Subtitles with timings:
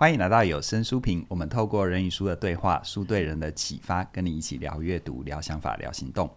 [0.00, 6.30] 欢迎来到有声书评，我们透过人与书的对话，书对人的启发，跟你一起聊阅读、聊想法、聊行动。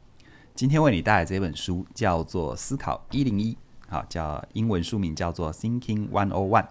[0.54, 3.54] 今天为你带来这本书叫做《思考一零一》，
[3.88, 6.68] 好，叫英文书名叫做《Thinking One O One》，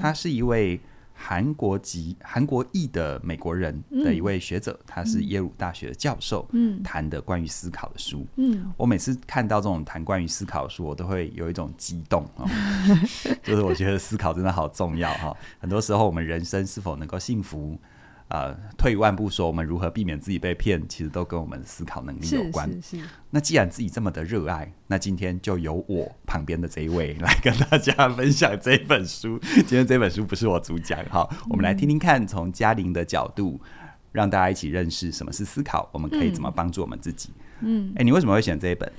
[0.00, 0.80] 它是一位。
[1.24, 12.44] 韩国籍、韩国裔的美国人的一位学者，嗯、他是耶鲁大学的教授，嗯，谈的关于思考的书，嗯，我每次看到这种谈关于思考的书，我都会有一种激动啊，
[13.44, 17.78] 就是我觉得思考真的好重要哈，很多时候我们人生是否能够幸福？
[18.32, 22.66] 呃，退一万步说，我们如何避免自己被骗，其实都跟我们思考能力有关。
[22.66, 23.04] 是是是。
[23.28, 29.38] 那既然自己这么的热爱，那今天就由我旁边的这一位来跟大家分享这本书。
[29.42, 33.60] 今天这本书不是我主讲，哈，我们来听听看，从嘉玲的角度，
[34.12, 37.34] 让大家一起认识什么是思考，我们可以怎么帮助我们自己。
[37.60, 38.90] 嗯，哎、欸，你为什么会选这一本？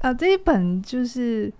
[0.00, 1.52] 啊，这一本就是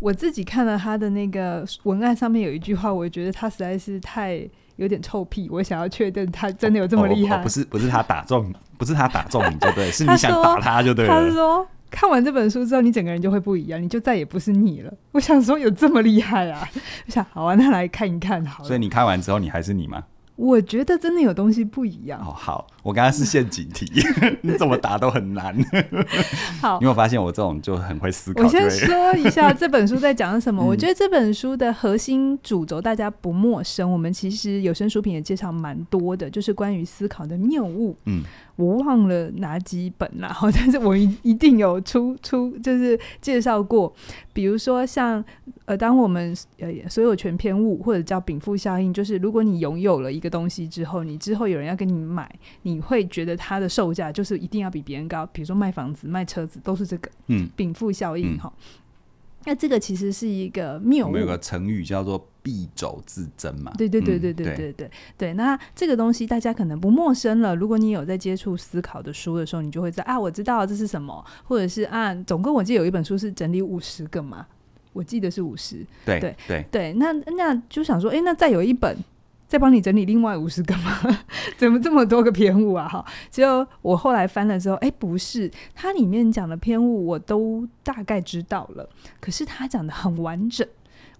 [0.00, 4.50] 我自己看了他的那个文案，上面有一句话，我觉得他实在是太。
[4.82, 7.36] 有点臭屁，我想要确认他真的有这么厉害。
[7.36, 11.12] 哦哦哦、不是不是他打中，不是他打中你就对， 是你想打他就对了。
[11.14, 14.92] 他是说看完这本书之后，你整个人就会不一样，你就再也不是你了。
[15.12, 16.68] 我想说有这么厉害啊？
[17.06, 18.66] 我想好啊，那来看一看好了。
[18.66, 20.02] 所以你看完之后，你还是你吗？
[20.36, 22.20] 我觉得真的有东西不一样。
[22.20, 23.86] 哦，好，我刚刚是陷阱题，
[24.42, 25.54] 你怎么答都很难。
[26.60, 28.42] 好，你有发现我这种就很会思考？
[28.42, 30.64] 我先说一下 这本书在讲什么。
[30.64, 37.96] 我觉得这本书的核心主轴大家不陌生，我们其实有声书品也介绍蛮多的，就是关于思考的谬误。
[38.06, 38.22] 嗯。
[38.56, 43.92] 我忘了哪几本了，但是我一一定有出出，就是介绍过，
[44.32, 45.24] 比如说像
[45.64, 52.30] 呃，当我们呃所有权偏误或者叫禀赋效应，就是如果你拥有了一个东西之后，你之后有人要跟你买，
[52.62, 58.52] 你会觉得它的售价就是一定要比别人高，比如说卖房子、卖车子都是这个，嗯，禀赋效应哈。
[58.56, 58.62] 嗯
[59.44, 61.08] 那这个其实是一个谬误。
[61.08, 63.72] 我们有个成语叫做“敝帚自珍”嘛。
[63.76, 65.34] 对对对对对对对对，对。
[65.34, 67.54] 那这个东西大家可能不陌生了。
[67.54, 74.46] 如果你有在接触思考的书的时候，你就会知道啊，我知道这是什么，或者是啊，总共我记得有一本书是整理五十个嘛，
[74.92, 75.84] 我记得是五十。
[76.04, 76.92] 对对对对。
[76.94, 78.96] 那那就想说，哎，那再有一本。
[79.48, 80.98] 再帮你整理另外五十个吗？
[81.58, 82.88] 怎么这么多个偏误啊？
[82.88, 88.88] 哈，就我后来翻了之后，哎，不是，它里面讲的偏误我都大概知道了。
[89.20, 90.66] 可是它讲的很完整，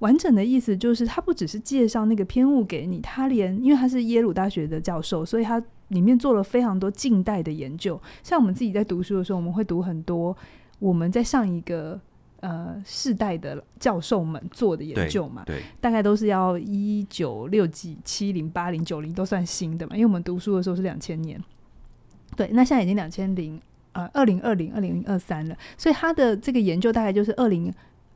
[0.00, 8.00] 完整的意思就是，他不只是介绍那个偏误给你，他连因为他是耶鲁大学的教授，所以他里面做了非常多近代的研究。
[8.22, 10.36] 像我们自己在读书的时候，我们会读很多
[10.78, 12.00] 我们在上一个。
[12.42, 21.40] 呃，世代的教授们做的研究嘛，对，大概都是要一九六几、七零、八零、九零都算新的嘛，因为我们读书的时候是两千年，
[22.34, 23.62] 对，那现在已经两千零
[23.92, 27.72] 呃二零二零、二零二三了，所以他的这个研究大概就是二零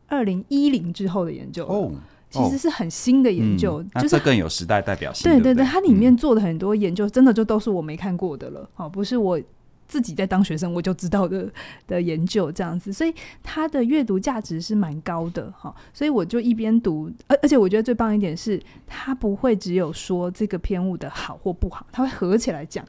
[0.09, 1.93] 二零一零之后的研究哦，
[2.31, 9.41] 其实是很新的研究，嗯、就是更有时代代表性，对对对，它里面做的很多研究，真的就都是我没看过的了，好，不是我。
[9.89, 11.49] 自己在当学生，我就知道的
[11.87, 15.73] 的研究这样子，所以它的阅读价值是蛮高的哈。
[15.95, 22.85] 所以我就一边读，而而且我觉得最棒一点是，它不会只有说这个偏误的好或不好，它会合起来讲。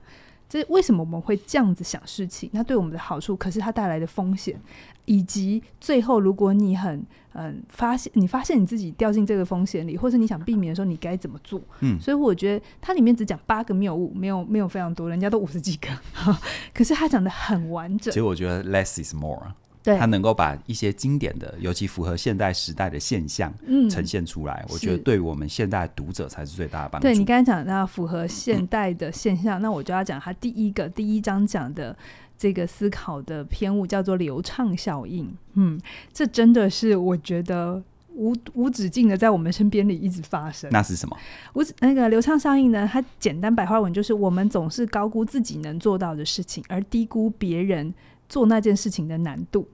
[0.49, 2.49] 这为什么我们会这样子想事情？
[2.53, 4.59] 那对我们的好处，可是它带来的风险，
[5.05, 11.61] 以及最后如果你很嗯发现你发现你自己掉进这个风险里，或是你想避免的时候，你该怎么做？
[11.81, 15.89] 嗯，所以我觉得它里面只讲八个谬误，没有没有非常多，人家都五十几个，
[16.73, 18.13] 可是他讲的很完整。
[18.13, 19.53] 其实我觉得 less is more。
[19.95, 23.53] 他能够把一些经典的，尤其符合现代时代的现象，
[23.89, 27.07] 呈现出来，嗯，我觉得对我们现代读者才是最大的帮助。
[27.07, 31.95] 对，你刚才讲到符合现代的现象，嗯，那我就要讲他第一个第一章讲的
[32.37, 35.31] 这个思考的偏误叫做流畅效应。
[35.53, 35.79] 嗯，
[36.11, 37.81] 这真的是我觉得
[38.13, 40.69] 无无止境的在我们身边里一直发生。
[40.71, 41.17] 那是什么？
[41.53, 42.89] 无那个流畅效应呢？
[42.91, 47.93] 它简单白话文就是我们总是高估自己能做到的事情，而低估别人
[48.27, 49.67] 做那件事情的难度。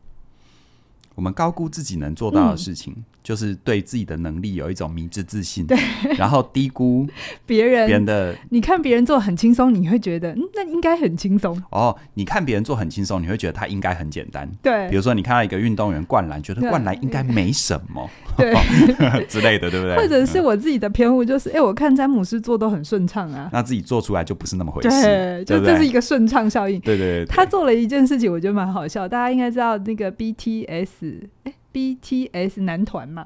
[1.15, 5.65] 我们高估自己能做到的事情，嗯、就是对自己的能力有一种迷之自信。
[5.65, 5.77] 对，
[6.17, 7.07] 然后低估
[7.45, 8.35] 别人别人的。
[8.49, 11.59] 你看别人做很轻松，你会觉得嗯，那应该很轻松。
[11.71, 14.49] 哦，你看别人做很轻松，你会觉得他应该很简单。
[14.61, 18.53] 对，比如说你看到一个运动员灌篮，觉得灌篮应该没什么，对
[19.27, 19.95] 之类的，对不对？
[19.95, 24.89] 或者是我自己的偏误，就是哎、欸，我看詹姆斯做都很顺畅啊，那自己做出来就不是那么回事。
[24.89, 26.79] 对，就这是一个顺畅效应。
[26.81, 29.07] 对对，对对对，他做了一件事情，我觉得蛮好笑。
[29.07, 31.21] 大家应该知道那个 BTS。
[31.43, 33.25] 哎，BTS 男团嘛，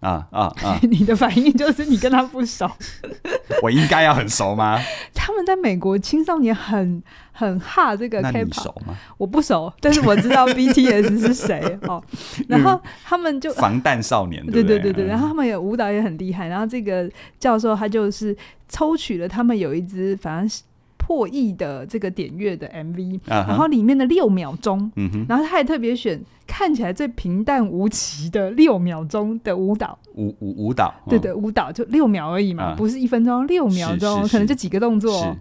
[0.00, 0.78] 啊啊啊！
[0.88, 2.70] 你的反应就是你跟他不熟。
[3.62, 4.78] 我应该要很熟吗？
[5.14, 7.02] 他们在美国青少年很
[7.32, 8.74] 很哈这个 K-pop。
[9.18, 12.02] 我不熟，但是我知道 BTS 是谁哦。
[12.48, 15.04] 然后他们就防弹少年，对对对对。
[15.04, 16.48] 然后他们也舞蹈也很厉害。
[16.48, 18.34] 然后这个教授他就是
[18.68, 20.62] 抽取了他们有一支，反正是。
[21.10, 23.48] 破亿的这个点阅的 MV，、uh huh.
[23.48, 24.88] 然后里面的六秒钟，
[25.28, 32.76] 然后他还特别选看起来最平淡无奇的六秒钟的舞蹈，舞舞舞蹈，对对，舞蹈就六秒而已嘛，uh.
[32.76, 35.36] 不是一分钟，六秒钟，可能就几个动作，是。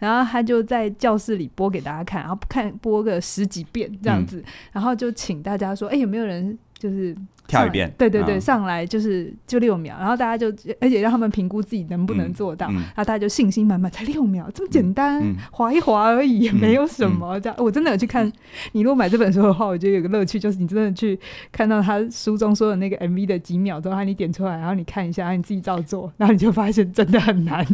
[0.00, 7.16] 然后他就在教室里播给大家看，然后看播个十几遍这样子，嗯、然后就请大家说，哎，有没有人就是。
[7.48, 10.46] 跳一遍，对对对，上来就是就六秒，然后大家就
[10.80, 15.20] 而且让他们评估自己能不能做到，然后大家就信心满满，才六秒这么简单，
[15.50, 17.38] 滑一滑而已，也没有什么。
[17.40, 18.32] 这样我真的有去看，
[18.70, 21.18] 你如果买这本书的话，我觉得有个乐趣就是你真的去
[21.50, 27.66] 看到他书中说的那个 MV 的几秒钟，然后你点出来，然后你看一下，然后你自己照做，然后你就发现真的很难。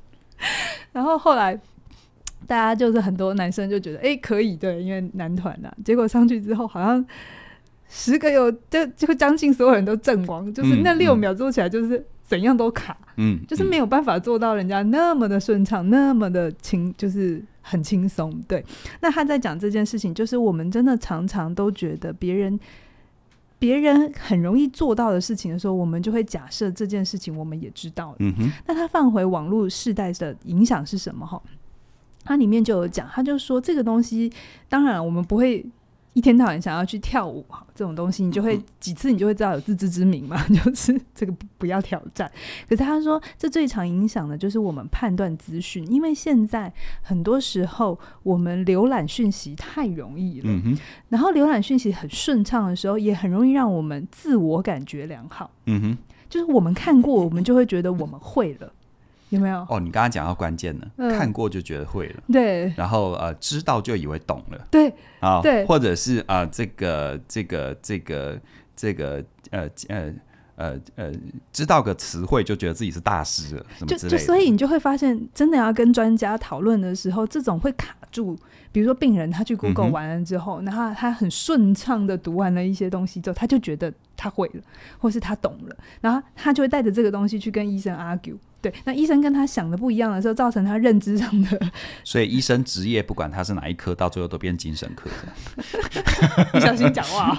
[0.92, 1.58] 然后后来
[2.46, 7.04] 大家就是很多男生就觉得哎可以，对，因为男团呐，结果上去之后好像。
[7.92, 18.40] 十个有就就将近所有人都阵亡，就是那六秒做起来就是怎样都卡，嗯，就是没有办法做到人家那么的顺畅，那么的轻，就是很轻松。
[18.46, 18.64] 对，
[19.00, 22.60] 那他在讲这件事情，就是我们真的常常都觉得别人
[23.58, 28.14] 别人很容易做到的事情的时候，我们就会假设这件事情我们也知道。
[28.20, 31.26] 嗯哼，那他放回网络世代的影响是什么？
[31.26, 31.42] 哈，
[32.22, 34.32] 他里面就有讲，他就说这个东西，
[34.68, 35.66] 当然我们不会。
[36.12, 42.30] 一天到晚想要去跳舞，这种东西你就会几次，你就会知道有自知之明嘛， 就是这个不要挑战。
[42.68, 50.78] 可是他说，这最常影响的就是我们判断资讯，因为现在很多时候我们浏览讯息太容易了，嗯、哼
[51.08, 55.50] 然后浏览讯息很顺畅的时候，也很容易让我们自我感觉良好。
[55.66, 55.98] 嗯哼，
[56.28, 58.72] 就是我们看过，我们就会觉得我们会了。
[59.30, 59.66] 有没有？
[59.68, 68.40] 哦，你刚刚讲到关键了，嗯、看过就觉得会了，对，然后呃，知道就以为懂了，对，啊，对，或者是啊、呃，这个这个这个
[68.76, 70.12] 这个呃呃
[70.56, 71.12] 呃呃，
[71.52, 74.08] 知道个词汇就觉得自己是大师了，什么之类的。
[74.10, 78.36] 就就所以你就会发现，真的要跟专家讨论的时候，这种会卡住。
[78.72, 84.62] 比如说病人他去 Google 完了之后，然后、他很顺畅的读完了一些东西之后，他就觉得他会了，
[84.98, 88.36] 或是他懂了，然后他就会带着这个东西去跟医生 argue。
[88.62, 91.60] 对，那医生跟他想的不一样的时候，造成他认知上的。
[92.04, 95.08] 所以医生职业不管他是哪一科，到最后都变精神科
[96.52, 97.38] 你 小心讲话。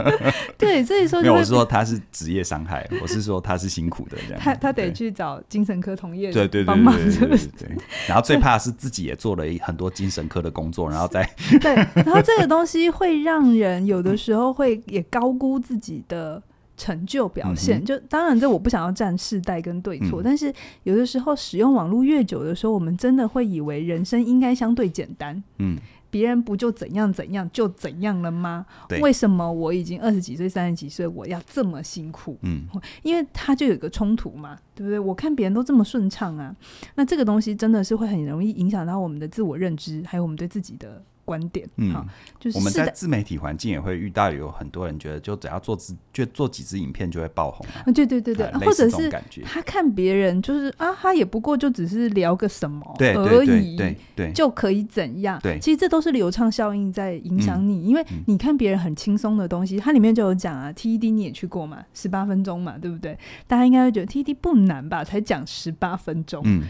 [0.58, 4.40] 对，所以说没有，我是说他是职业伤害，我是说他是辛苦的这样。
[4.40, 7.76] 他他得去找精神科同业对对对对对对对。
[8.06, 11.28] 然后最怕是自己也做了很多精神科的工作，然后再
[11.60, 16.42] 对，然后这个东西会让人有的时候会也高估自己的。
[16.78, 20.50] 成就表现，嗯、就当然这我不想要站世代跟对错，嗯、但是
[20.84, 25.42] 有的时候使用网络越久的时候，我们真的会以为人生应该相对简单。
[25.58, 25.76] 嗯，
[26.08, 28.64] 别人不就怎样怎样就怎样了吗？
[28.88, 32.38] 对为什么我已经二十几岁、三十几岁，我要这么辛苦？
[32.42, 32.62] 嗯，
[33.02, 34.98] 因为他就有一个冲突嘛，对不对？
[34.98, 36.54] 我看别人都这么顺畅啊，
[36.94, 41.02] 那这个东西真的是会很容易影响到我们的自我认知，还有我们对自己的。
[41.28, 41.94] 观点，嗯，
[42.40, 47.84] 就是我们在自媒体环境也会遇到有很多人觉得，就只要做只，就做几支影片就会爆红啊。
[47.92, 49.10] 对对对对，或者是
[49.44, 55.38] 他看别人就是啊，他也不过就只是聊个什么而已，对对，就可以怎样？
[55.42, 63.18] 对，其实这都是流畅效应在影响你，因为你看别人很轻松的东西，它里面就有讲啊，TED 你也去过嘛，十八分钟嘛，对不对？
[63.46, 65.04] 大家应该会觉得 TED 不难吧？
[65.04, 66.62] 才讲十八分钟，嗯。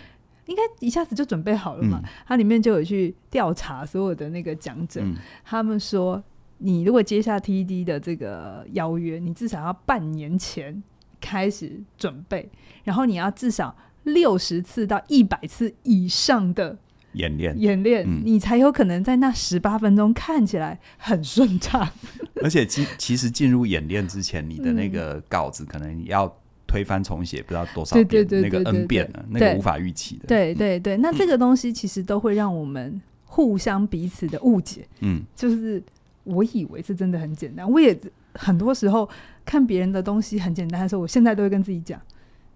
[0.49, 2.03] 应该一下子就准备好了嘛？
[2.27, 5.15] 它、嗯、里面就有去调查所有的那个讲者，嗯、
[5.45, 6.23] 他们说，
[6.57, 10.83] 你如果接下 TED 的这个邀约，你至少要半年前
[11.21, 12.49] 开始准备，
[12.83, 16.79] 然后你要至少六十次到一百次以上的
[17.13, 21.87] 演练，演练，嗯、你才有可能在那十八分钟看起来很顺畅。
[22.43, 26.35] 而且，其其实进入演练之前，你的那个稿子可能要。
[26.69, 30.27] 推翻重写不知道多少遍，那个 N 遍了，那个无法预期的。
[30.29, 34.87] 对对对，那这个东西其实都会让我们互相彼此的误解。
[35.01, 35.83] 嗯，就是
[36.25, 37.99] 我以为是真的很简单，我也
[38.35, 39.09] 很多时候
[39.45, 42.01] 看别人的东西很简单的时候，我现在都会跟自己讲，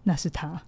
[0.04, 0.62] 那是他，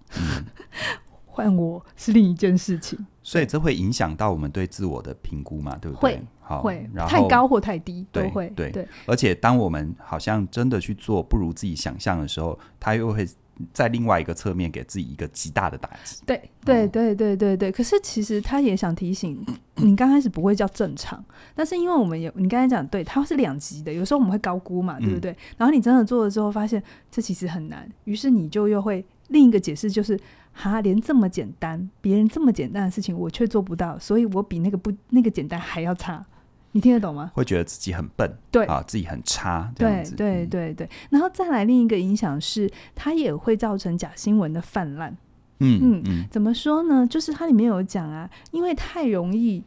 [1.25, 3.05] 换我是另一件事情。
[3.25, 5.75] 所以这会影响到我们对自我的评估嘛？
[5.81, 6.21] 对不对？
[6.41, 8.47] 好，会然，太高或太低都会。
[8.55, 8.87] 对对。
[9.07, 13.27] 而且当我们好像真的去做不如自己想象的时候，他又会
[13.73, 16.21] 在另外一个侧面给自己一个极大的打击。
[16.23, 17.71] 对对对对对对。
[17.71, 19.43] 可是其实他也想提醒
[19.77, 25.31] 你，刚开始不会叫正常，但是因为我们有你刚才讲，对，它是两极的，有时候我们会高估嘛，对不对？
[25.31, 30.15] 嗯、然后你真的做了之后，发现这其实很难，于是你就又会另一个解释就是。
[30.55, 36.25] 哈，连这么简单，别人这么简单的事情，我却做不到，所以我比那个不那个简单还要差。
[36.71, 37.31] 你听得懂吗？
[37.33, 40.89] 会觉得自己很笨，对啊，自己很差，对对对对。
[41.09, 45.15] 然后再来另一个影响是，它也会造成假新闻的泛滥。
[45.59, 47.07] 嗯嗯嗯，怎么说呢？
[47.07, 49.63] 就是它里面有讲啊，因为太容易，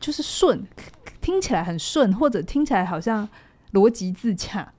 [0.00, 0.66] 就是顺，
[1.20, 3.28] 听起来很顺，或者听起来好像
[3.72, 4.72] 逻辑自洽。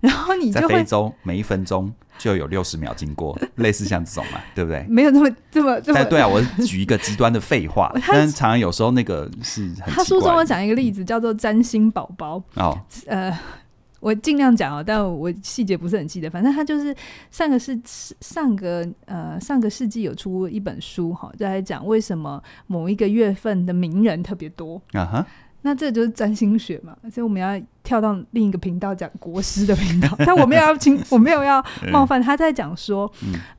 [0.00, 4.84] 然后你就会在非洲每一分钟就有六十秒经过， 类似像这种嘛，对不对？
[4.88, 6.04] 没有这么这么这么。
[6.04, 9.94] 对啊，我举一个极端的废话， 但是常常有时候那个是很。
[9.94, 12.42] 他书中我讲一个例子，叫做“占星宝宝”。
[12.56, 13.38] 哦，呃，
[14.00, 16.28] 我尽量讲哦，但我细节不是很记得。
[16.30, 16.94] 反正他就是
[17.30, 17.78] 上个世
[18.20, 25.26] 上个呃上个世纪有出一本书哈，就在讲为什么某一个月份的名人特别多啊哈。
[25.62, 32.22] 那这就是占星学嘛，所以我们要跳到另一个频道讲国师的频道， 但我没有要听，我没有要冒犯。
[32.22, 33.10] 他在讲说，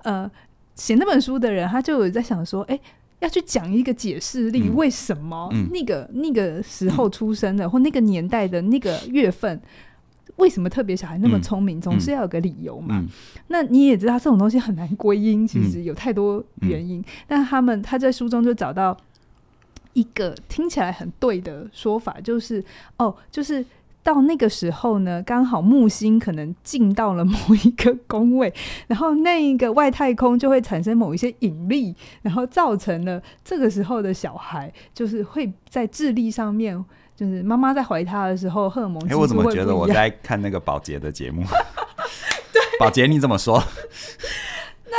[0.04, 0.30] 呃，
[0.76, 2.82] 写那本书的人，他就有在想说，哎、欸，
[3.20, 9.62] 要去讲一个解释力，为什么那个那个时候出生的或那个年代的那个月份，
[10.38, 13.04] 为什么特别小孩那么聪明，总是要有个理由嘛。
[13.48, 17.04] 那你也知道，这种东西很难归因，其实有太多原因。
[17.28, 18.98] 但他们他在书中就找到。
[19.94, 22.64] 一个听起来很对的说法，就是
[22.98, 23.66] 哦，就是
[24.02, 28.52] 到那个时候呢，刚好木星可能进到了某一个宫位，
[28.88, 36.84] 然后那一个外太空就会产生某一些引力，然后造成了这个时候的小孩就是会在智力上面，
[37.16, 39.06] 就是妈妈在怀他的时候，荷尔蒙。
[39.10, 41.44] 哎，我怎么觉得我在看那个保洁的节目？
[42.54, 43.62] 对，宝洁你怎么说？
[44.90, 44.98] 那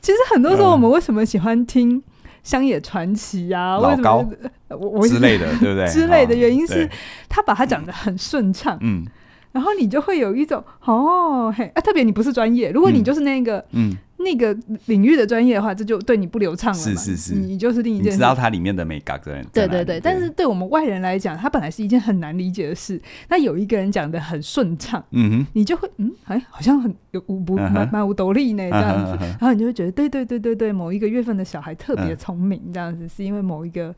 [0.00, 2.02] 其实很多时候我们为什么喜欢听？
[2.42, 4.24] 乡野传奇啊，老高？
[4.68, 5.86] 我我之类的，对不对？
[5.92, 6.88] 之类的原因是
[7.28, 9.04] 他把它讲的很顺畅，嗯，
[9.52, 13.96] 然后你就会有一种哦嘿啊，特别你不是专业，如果你就是那个嗯。
[14.20, 14.52] 那个
[14.86, 16.78] 领域的专业的话，这就对你不流畅了。
[16.78, 18.10] 是是是，你就是另一件事。
[18.10, 23.00] 你知道它里面的美感对对对对，但是对我们外人来讲，它本来是一件很难理解的事。
[23.28, 33.94] 那有一个人讲的很顺畅，嗯哼，你就会嗯，哎，好像很有无不蛮蛮无斗力呢这样子，然后你就会觉得对对对对对，某一个月份的小孩特别聪明，这样子是因为某一个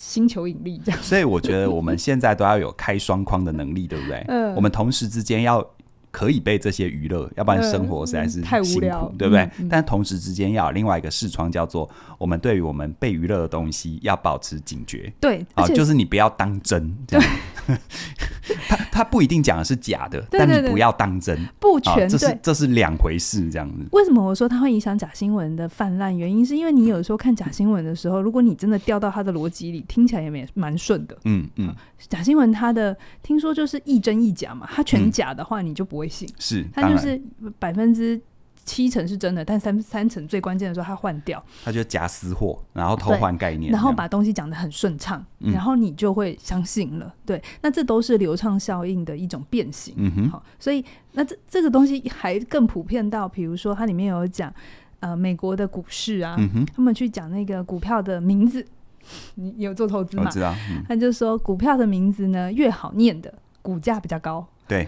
[0.00, 1.00] 星球引力这样。
[1.02, 4.24] 所以我觉得我们现在都要有开双框的能力，对不对？
[4.32, 5.64] 嗯，我们同时之间要。
[6.12, 9.48] 可以被这些娱乐，要不然生活实在是辛苦，太无聊，对不对？
[9.70, 11.88] 但同时之间要有另外一个视窗，叫做
[12.18, 15.12] 我们对于我们被娱乐的东西要保持警觉。
[15.20, 17.30] 对，啊，就是你不要当真这样。
[18.68, 23.86] 他他不一定讲的是假的，对对对，但你不要当真，不全对，这是这是两回事，这样子。
[23.92, 26.16] 为什么我说它会影响假新闻的泛滥？
[26.16, 31.16] 原因是因为你有时候看假新闻的时候，如果你真的掉到他的逻辑里，听起来也蛮蛮顺的。
[31.24, 31.74] 嗯嗯，
[32.08, 36.28] 假新闻它的听说就是亦真亦假嘛，它全假的话，你就不会信。
[36.38, 37.20] 是，它就是
[37.58, 38.20] 百分之。
[38.64, 47.12] 七成是真的，但三三成最关键的时候，他换掉，他就夹私货，然后偷换概念，然后把东西讲得很顺畅，嗯、然后你就会相信了。
[47.26, 49.94] 对，那这都是流畅效应的一种变形。
[49.96, 54.52] 嗯哼，好，所以那这这个东西还更普遍到，比如说它里面有讲，
[55.00, 58.64] 呃，美国的股市啊，嗯、哼他们去讲那个股票的名字，
[59.34, 60.24] 你有做投资吗？
[60.26, 64.46] 我知道，嗯、他就说股票的名字呢越好念的，股价比较高。
[64.68, 64.86] 对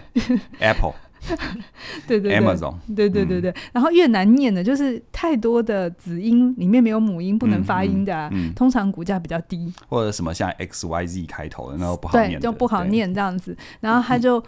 [0.59, 0.93] ，Apple。
[2.07, 13.55] 对对对，Amazon，对对对对，嗯、然后越难念的，就是太多的子音里面没有母音，不能发音的、啊，嗯嗯、通常股价比较低，或者什么像 X Y Z 开头的，那都不好念，就不好念这样子。
[13.79, 14.43] 然后他就，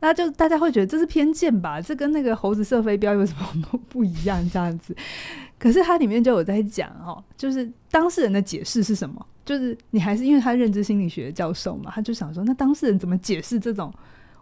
[0.00, 1.80] 那、嗯、就大家会觉得这是偏见吧？
[1.80, 4.48] 这跟那个猴子射飞镖有什么不一样？
[4.50, 4.96] 这样子，
[5.58, 9.24] 可是它里面就有在讲哦，就是当事人的解释是什么？
[9.44, 13.92] 就是你还是因为他认知心理学的教授嘛，他就想说，那当事人怎么解释这种？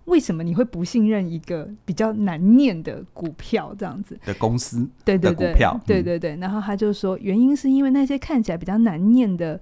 [0.06, 4.88] 为什么你会不信任一个比较难念的股票这样子的公司？
[5.04, 6.36] 对对对，股票，对对对。
[6.36, 9.60] 然后他就说，原因是因为那些看起来比较难念的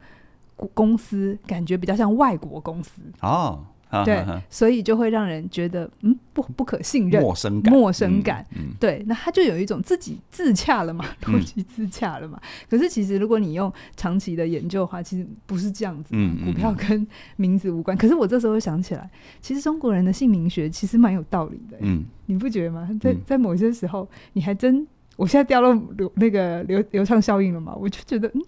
[0.57, 3.65] 股公司，感觉比较像外国公司哦。
[4.05, 8.47] 对，所以就会让人觉得嗯，不不可信任，陌生感，陌生感。
[8.79, 12.41] 对，那他就有一种自己自洽了嘛， 逻辑自洽了嘛。
[12.69, 16.15] 可是其实如果你用长期的研究的话，其实不是这样子。
[16.45, 17.07] 股票跟
[17.37, 17.97] 名字无关。
[17.97, 21.77] 可是我这时候会想起来，其实中国人的姓名学其实蛮有道理的。
[21.81, 22.89] 嗯，你不觉得吗？
[23.01, 27.75] 在在某些时候，你还真，我现在掉到流那个流流畅效应了嘛？
[27.75, 28.43] 我就觉得，嗯，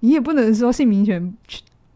[0.00, 1.22] 你也不能说姓名学。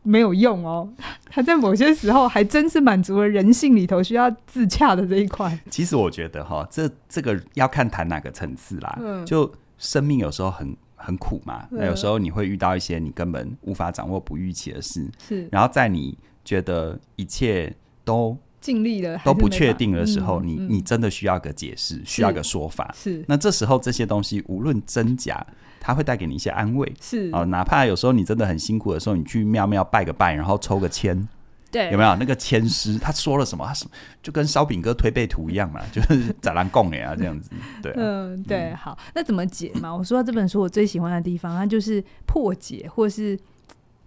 [0.09, 0.89] 没有用哦，
[1.29, 5.59] 它在某些时候还真是满足了人性里头需要自洽的这一块。
[5.71, 8.99] 其实我觉得哈，这这个要看谈哪个层次啦。
[9.03, 15.07] 嗯，就生命有时候很很苦嘛，那有时候你会遇到一些你根本无法掌握、不预期的事。
[15.29, 22.95] 是，然后在你觉得一切都尽力了都不确定的时候，嗯、你你真的需要个解释，需要个说法。
[22.97, 25.47] 是，那这时候这些东西无论真假。
[25.81, 31.27] 他会带给你一些安慰，是哦，哪怕有时候你真的很辛苦的时候，你去庙庙拜个拜，然后抽个签，
[31.71, 32.99] 对，有没有那个签师？
[32.99, 33.67] 他说了什么？
[33.67, 33.91] 他什么
[34.23, 37.51] 就跟烧饼哥推背图一样嘛， 就是咋兰供哎啊这样子，
[37.83, 39.95] 对、啊，嗯，对，好，那怎么解嘛？
[39.95, 43.39] 我说到这本书，我最喜欢的地方，它就是破解或是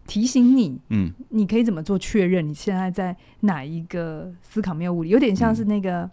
[0.08, 2.48] 提醒你，嗯，你可以怎么做确认？
[2.48, 5.10] 你现在在哪一个思考谬误里？
[5.10, 6.10] 有点像是那个，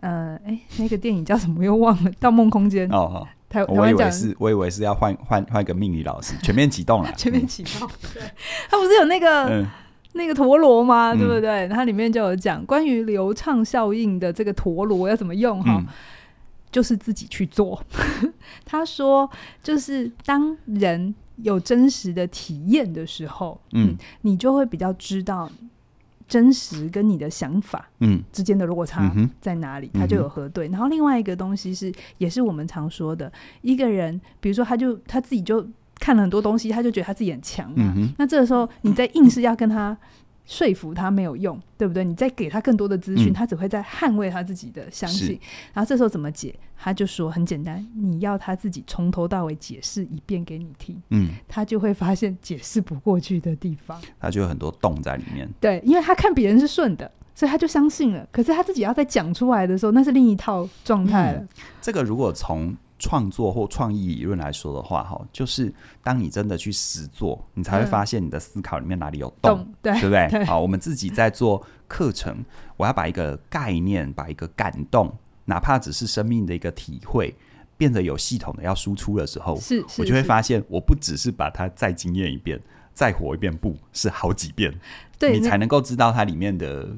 [0.00, 1.62] 嗯、呃，哎，那个电影叫什么？
[1.64, 2.98] 又忘了，《盗梦空间》哦。
[2.98, 3.28] 哦
[3.68, 7.12] 我以为是，我以为是要换换换一个命理老师，全面启动了。
[7.16, 8.22] 全面启动，对，
[8.70, 9.66] 他不是有那个、 嗯、
[10.14, 11.14] 那个陀螺吗？
[11.14, 11.68] 对不对？
[11.68, 15.86] 它里面就有讲关于流畅效应的这个陀螺要怎么用哈，嗯、
[16.70, 17.82] 就是自己去做。
[18.64, 19.28] 他说，
[19.62, 25.50] 就是当人有真实的体验的时候，嗯，你就会比较知道。
[26.28, 29.90] 真实跟你的想法，嗯，之间的落差在哪里？
[29.94, 30.68] 他、嗯、就有核对。
[30.68, 35.66] 嗯、然后另外一个东西是，也是我们常说的，一个人，比如说他就他自己就
[35.98, 37.92] 看了很多东西，他就觉得他自己很强嘛。
[37.96, 39.96] 嗯、那这个时候，你在硬是要跟他。
[40.52, 42.04] 说服他没有用，对不对？
[42.04, 45.40] 你再给他更多的资讯，嗯、他只会在捍卫他自己的相信。
[45.72, 46.54] 然后这时候怎么解？
[46.76, 55.48] 他就说很简单，你要他自己从头到尾解释一遍给你听，嗯，他就会发现解释不过去的地方，他就有很多洞在里面。
[55.58, 58.28] 对，因为他看别人是顺的，所以他就相信了。
[58.30, 61.38] 可是他自己要再讲出来的时候，那是另一套状态了。
[61.38, 61.48] 嗯、
[61.80, 70.28] 这个如果从创作或创意理论来说的话，哈，就是当你真的去实做，你才会发现你的思考里面哪里有洞，嗯、对，对不对？
[70.30, 72.44] 对好，我们自己在做课程，
[72.76, 75.12] 我要把一个概念、把一个感动，
[75.46, 77.34] 哪怕只是生命的一个体会，
[77.76, 82.60] 变得有系统的要输出的时候，是，是，我就会发现，我不只是把它再经验一遍、
[82.94, 84.72] 再活一遍，不是好几遍，
[85.18, 86.88] 对，你才能够知道它里面的。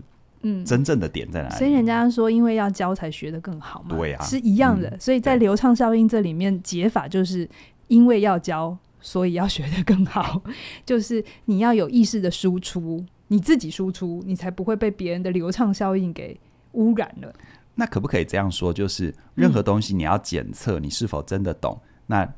[0.47, 1.55] 嗯，真正的点在哪里？
[1.57, 4.91] 所以人家说，因为要教才学得更好嘛，对啊，是一样的。
[4.91, 7.49] 嗯、所以在流畅效应这里面解法，就是
[7.89, 10.43] 因为要教，所以要学得更好。
[10.85, 16.39] 就是你要有意识的输出，你自己输出，你才不会被别人的流畅效应给
[16.73, 17.33] 污染了。
[17.75, 18.71] 那可不可以这样说？
[18.71, 22.35] 就是任何东西你要检测你是否真的懂，嗯、那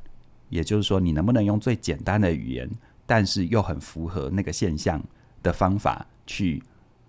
[0.49, 2.71] 也就是说，你能不能用最简单的语言，
[3.05, 5.03] 但是又很符合那个现象
[5.43, 6.63] 的方法去。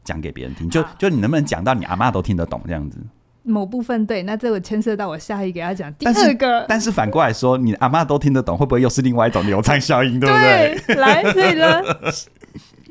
[0.08, 2.98] 讲给别人听，就就你能不能讲到你阿妈都听得懂这样子？
[3.44, 6.66] 某部分对，那这个牵涉到我下一个要讲第二个但。
[6.70, 10.18] 但是反过来说，你阿妈都听得懂，会不会又是另外一种流畅效应？
[10.18, 10.80] 对不对？
[10.88, 11.82] 对来，所以呢，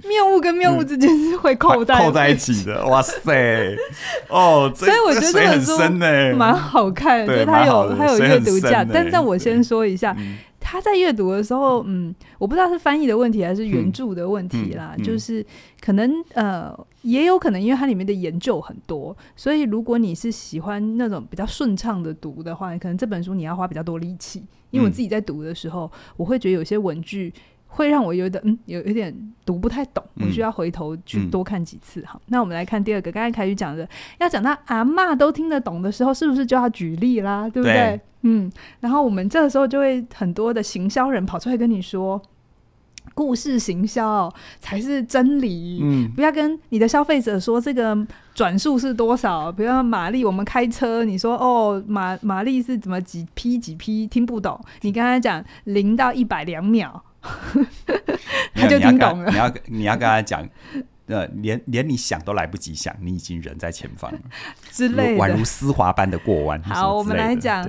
[0.05, 2.85] 谬误跟谬误之间是会扣在、 嗯、扣在一起的。
[2.87, 3.76] 哇塞，
[4.29, 5.79] 哦，所以我觉得这本书
[6.37, 8.85] 蛮好看，对，它有它有阅读价。
[8.85, 10.14] 但但我先说一下。
[10.18, 10.37] 嗯
[10.68, 14.94] 他在阅读的时候，嗯，我不知道是翻译的问题还是原著的问题啦。
[14.96, 15.46] 嗯嗯嗯、就是
[15.81, 24.42] 可能呃，也有可能因为它里面的研究很多，所以如果你是喜欢那种比较顺畅的读的话，可能这本书你要花比较多力气。
[24.72, 27.33] 因为我自己在读的时候，嗯、我会觉得有些文句
[27.77, 32.03] 会让我有点嗯，有有点读不太懂，我需要回头去多看几次。
[32.07, 33.87] 好，那我们来看第二个，刚才凯宇讲的，
[34.19, 37.49] 要讲到阿妈都听得懂的时候，是不是就要举例啦？
[37.51, 37.75] 对不对？
[37.75, 42.21] 对嗯，然后我们这个时候就会很多的行销人跑出来跟你说，
[43.15, 45.81] 故事行销才是真理。
[45.83, 47.97] 嗯，不要跟你的消费者说这个
[48.35, 54.59] 转速是多少，比如马力，我们开车，你说哦马马力是怎么几匹几匹，听不懂。
[54.81, 57.01] 你刚才讲零到一百两秒，
[58.55, 59.31] 他就听懂了。
[59.31, 60.49] 你要你要跟他讲，
[61.07, 64.19] 呃，连连你想都来不及想，你已经人在前方了
[64.71, 66.62] 之类的，宛如丝滑般的过弯。
[66.62, 67.69] 好，我们来讲。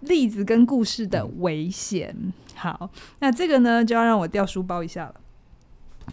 [0.00, 2.14] 例子跟故事的危险。
[2.54, 5.14] 好，那这个呢，就要让我掉书包一下了。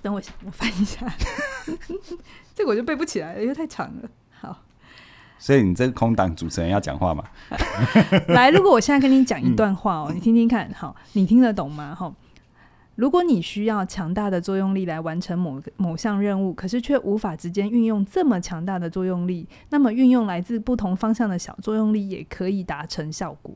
[0.02, 1.06] 等我，我翻一下。
[2.56, 4.10] 这个我就背不起来了，因为太长了。
[4.40, 4.58] 好，
[5.38, 7.24] 所以你这个空档主持人要讲话吗？
[8.30, 11.94] 来，如果我现在跟你讲一段话哦，你听听看，好，你听得懂吗？
[11.94, 12.12] 哈，
[12.96, 23.54] 如果你需要强大的作用力来完成某个某项任务，可是却无法直接运用这么强大的作用力，那么运用来自不同方向的小作用力也可以达成效果。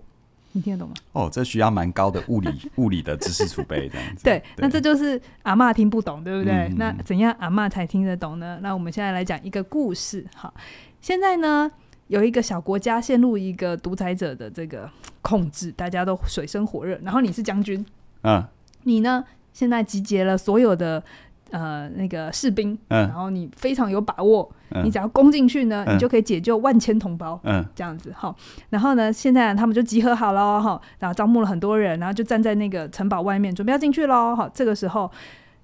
[0.54, 0.95] 你听得懂吗？
[1.12, 4.23] 哦，这需要蛮高的物理物理的知识储备，这样子。
[4.23, 6.54] 对， 对那这就是阿嬷听不懂，对不对？
[6.69, 8.58] 嗯、那怎样阿嬷才听得懂呢？
[8.63, 10.26] 那我们现在来讲一个故事。
[10.34, 10.52] 好，
[11.00, 11.69] 现在呢，
[12.08, 14.89] 有一个小国家陷入一个独裁者的这个
[15.21, 16.97] 控制，大家都水深火热。
[17.04, 17.86] 然后你是将军，
[18.23, 18.43] 嗯，
[18.84, 21.04] 你呢，现在集结了所有的
[21.52, 28.34] 呃那个士兵，嗯，然后你非常有把握，嗯你只要攻进去呢，嗯你就可以解救万千同胞，嗯这样子哈。
[28.70, 34.36] 然后呢，现在他们就集合好了哈，然后招募了很多人，然后就站在那个城堡外面，准备要进去喽。
[34.36, 35.10] 哈，这个时候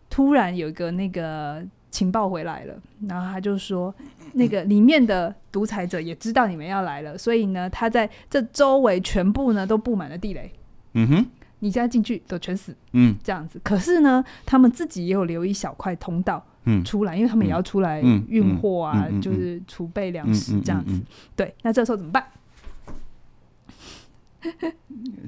[0.10, 2.74] 突然有一个那个情报回来了，
[3.08, 3.94] 然后他就说，
[4.34, 10.52] 那个里面的独裁者也知道你们要来了，所以呢，他在这周围全部呢都布满了地雷。
[10.94, 11.26] 嗯哼，
[11.64, 13.58] 你现在进去都全死，嗯这样子。
[13.64, 21.02] 可是呢，他们自己也有留一小块通道嗯，出来，因为他们也要出来嗯运货啊，就是储备粮嗯食这样子。
[21.38, 22.26] 对，那这时候怎么办？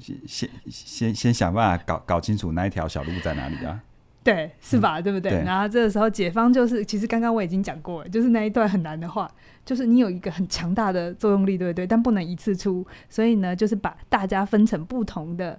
[0.01, 3.81] 先先先先想办法搞搞清楚那一条小路在哪里啊？
[4.25, 4.99] 对，是吧？
[4.99, 5.31] 对不对？
[5.31, 9.31] 对然后这个时候，解方就是，其实刚刚我已经讲过了，就是那一段很难的话，
[9.63, 11.85] 就是你有一个很强大的作用力，对不对？
[11.87, 15.57] 但不能一次出，所以呢，就是把大家分成不同的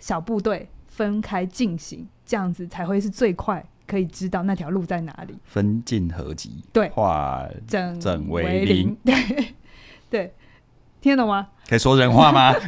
[0.00, 5.38] 小部队，分开进行，这样子才会是最快可以知道那条路在哪里。
[5.44, 9.54] 分进合集，对化整整为为零零，对
[10.10, 10.34] 对，
[11.00, 11.46] 听得懂吗？
[11.68, 12.52] 可以说人话吗？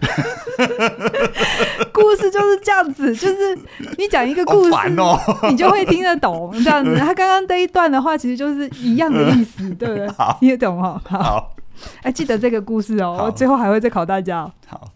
[1.92, 3.56] 故事就是这样子，就是
[3.98, 5.18] 你讲一个故事， 哦
[5.50, 6.96] 你就会听得懂这样子。
[6.96, 10.08] 他刚刚这一段的话，其实就是一样的意思，对不对？
[10.10, 11.00] 好听得懂哈？
[11.04, 11.54] 好，好
[12.02, 14.52] 哎，记得这个故事哦，我最后还会再考大家哦。
[14.66, 14.88] 好，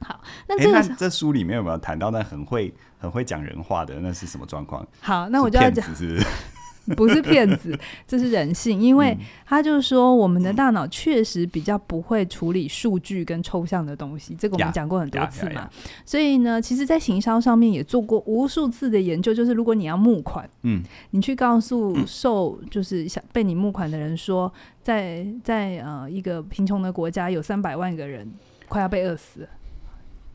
[0.00, 4.00] 好，那哎、这个这书里面有没有谈到那很会很会讲人话的？
[4.00, 4.86] 那是什么状况？
[5.00, 6.18] 好，那我就要讲，是
[6.96, 7.20] 不是？
[7.22, 15.68] 骗子，这是人性，因为嗯他就是说，我们的大脑确实比较不会处理数据跟抽象的东西，这个我们讲过很多次嘛。
[16.04, 20.48] 所以呢，其实，在行销上面也做过无数次的研究，就是如果你要募款。
[20.62, 28.28] 嗯你去告诉受就是想被你募款的人说，在在呃一个贫穷的国家，有三百万个人
[28.68, 29.48] 快要被饿死了。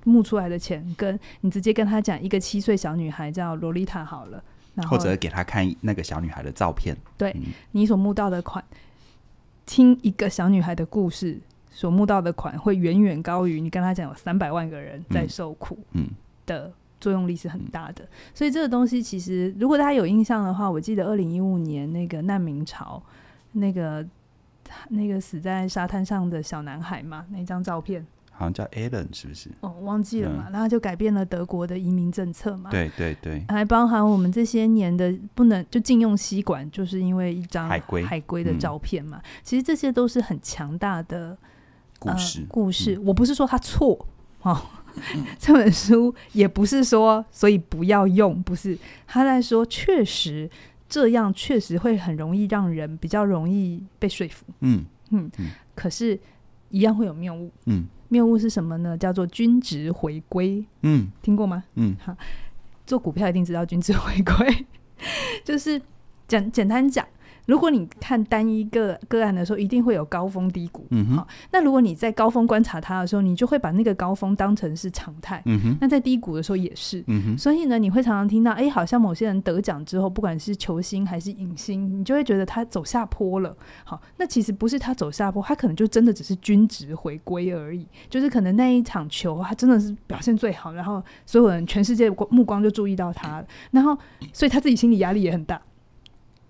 [0.06, 4.41] 募出来的钱，跟你直接跟他讲，一个七岁小女孩叫洛丽塔好了，
[4.74, 6.96] 然后或者给他看那个小女孩的照片。
[7.18, 8.63] 对嗯你所募到的款，
[9.65, 11.38] 听一个小女孩的故事
[11.72, 16.08] 所募到的款，会远远高于你跟他讲有三百万个人在受苦嗯
[16.46, 18.08] 的作用力是很大的。
[18.34, 23.02] 所以这个东西其实，如果大家有印象的话，我记得二零一五年那个难民潮，
[23.54, 24.06] 那个
[24.89, 28.06] 那个死在沙滩上的小男孩嘛，那张照片。
[28.38, 29.50] 好像叫 Alan 是不是？
[29.62, 32.69] 哦，忘记了嘛，嗯然后就改变了德国的移民政策嘛。
[32.69, 39.21] 对对对，还包含我们这些年的不能就禁用吸管，就是因为一张海龟海龟的嗯照片嘛。
[39.41, 41.38] 其实这些都是很强大的
[41.98, 43.00] 故事、呃、故事。
[43.00, 44.06] 我不是说他错
[44.41, 44.62] 哦，
[45.39, 50.50] 这本书也不是说所以不要用，不是他在说确实
[50.89, 54.45] 这样确实会很容易让人比较容易被说服。
[54.60, 56.19] 嗯嗯，嗯可是
[56.69, 57.50] 一样会有谬误。
[57.65, 58.98] 嗯谬误是什么呢？
[58.98, 61.08] 叫做均值回归，嗯。
[61.22, 61.63] 听过吗？
[61.76, 61.96] 嗯。
[62.86, 64.65] 做股票一定知道均值回归，
[65.44, 65.82] 就是
[66.28, 67.06] 简简单讲，
[67.46, 70.86] 如果你看单一个个案的时候，一定会有高峰低谷。
[70.90, 75.42] 嗯哼好，那如果你在高峰观察它的时候，你就会把那个高峰当成是常态。
[75.46, 77.04] 嗯哼那在低谷的时候也是。
[77.08, 83.56] 嗯哼所以呢，你会常常听到，哎，好像某些人得奖之后，不管是球星还是影星，你就会觉得他走下坡了。
[83.84, 87.86] 好，那其实不是他走下坡，他可能就真的只是均值回归而已。
[88.10, 93.98] 就是可能那一场球，他真的是表现最好，然后所有人全世界目光就注意到他了，然后
[94.34, 95.62] 所以他自己心理压力也很大。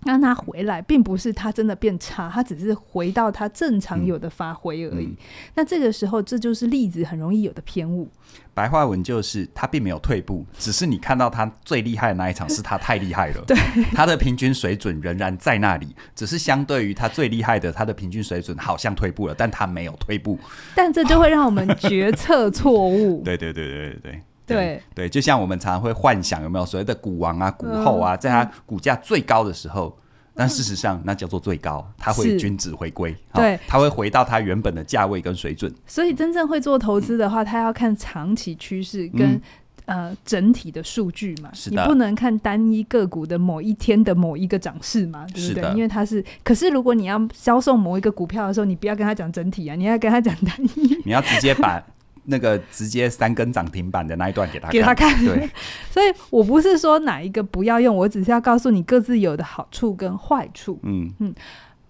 [0.06, 5.06] 让他回来，并不是他真的变差，他只是回到他正常有的发挥而已。
[5.08, 5.18] 嗯
[5.56, 8.10] 那这个时候，这就是例子很容易有的偏误。
[8.54, 13.58] 白话文就是他并没有退步，只是你看到他最厉害的那一场是他太厉害了， 对，
[13.94, 20.38] 他的平均水准仍然在那里，只是相对于他最厉害的，他的平均水准好像退步了，但他没有退步。
[20.76, 23.24] 但这就会让我们决策错误。
[23.24, 24.22] 对对对对对对。
[24.46, 29.98] 对对，就像我们常常会幻想有没有所谓的股王啊、股后啊，嗯在它股价最高的时候，
[30.36, 35.74] 但事实上那叫做最高，它会是均值回归，对好它会回到它原本的价位跟水准。
[35.88, 39.42] 所以真正会做投资的话，它要看长期趋势跟、嗯
[39.88, 41.50] 呃整体的数据嘛。
[41.54, 45.76] 是的你不能看单一个股的某一天的某一个涨势嘛，对不对是？
[45.76, 51.00] 因为它是，可是如果你要销售某一个股票的时候，你不要跟他讲整体啊，你要跟他讲单一。
[51.06, 51.80] 你要直接把
[52.26, 55.50] 那个直接三根涨停板的那一段给他给他看对，
[55.92, 60.80] 所以我不是说哪一个不要用，我只是要告诉你各自有的好处跟坏处。
[60.84, 61.34] 嗯嗯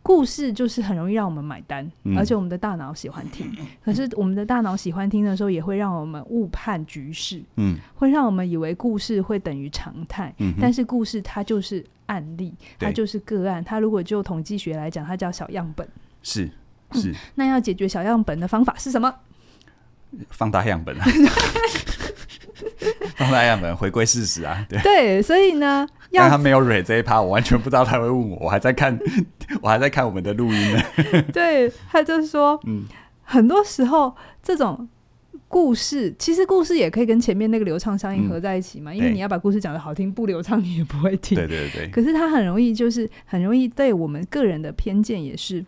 [0.01, 3.51] 故事就是很容易让我们买单，嗯而且我们的大脑喜欢听。
[3.83, 10.31] 可是我们的大脑喜欢听的时候，也会让我们误判局势，嗯会让我们以为故事会等于常态。
[10.37, 13.63] 嗯，但是故事它就是案例，它就是个案。
[13.63, 15.87] 它如果就统计学来讲，它叫小样本。
[16.21, 16.51] 是
[16.91, 19.11] 是那要解决小样本的方法是什么？
[20.29, 21.05] 放大样本啊，
[23.15, 28.97] 放大样本回归事实啊，对对，所以呢，但他没有蕊这一趴，我完全不知道他会问我，我还在看，
[29.61, 30.81] 我还在看我们的录音呢。
[31.33, 32.83] 对，他就说，嗯，
[33.23, 34.87] 很多时候这种。
[35.47, 41.37] 故事其实故事也可以跟前面那个流畅相应合在一起嘛，嗯、因为你要把故事讲的好听，不流畅你也不会听。
[41.37, 41.87] 对对对。
[41.89, 45.63] 可是它很容易，就是很容易对我们个人的偏见也是。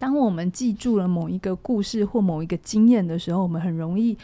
[0.00, 4.16] 当我们记住了某一个故事或某一个经验的时候，我们很容易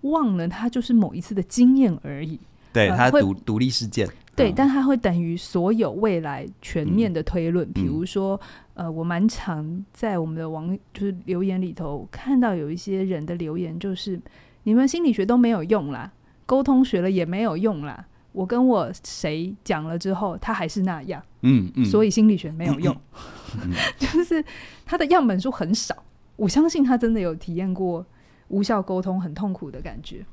[0.00, 2.40] 忘了它就是某一次的经验而已。
[2.72, 4.08] 对，它独独立事件。
[4.34, 7.68] 对，但它会等于所有未来全面的推论。
[7.68, 8.40] 嗯、比如说，
[8.72, 14.18] 呃，我蛮常在我们的网就是留言里头看到有一些人的留言，就是
[14.62, 16.10] 你们心理学都没有用啦，
[16.46, 18.06] 沟通学了也没有用啦。
[18.32, 21.20] 我跟我谁讲了之后，他还是那样。
[21.42, 22.96] 嗯嗯，所以心理学没有用，
[23.98, 24.44] 就是
[24.84, 25.96] 他的样本数很少。
[26.36, 28.04] 我相信他真的有体验过
[28.48, 30.24] 无效沟通很痛苦的感觉。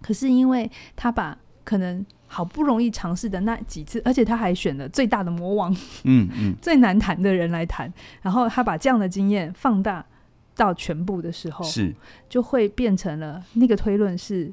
[0.00, 2.04] 可是因为他把可能。
[2.34, 5.70] 好不容易尝试的那几次，而且他还选了最大的魔王，
[6.04, 7.92] 嗯嗯， 最难谈的人来谈，
[8.22, 10.02] 然后他把这样的经验放大
[10.56, 11.94] 到全部的时候，是
[12.30, 14.50] 就会变成了那个推论是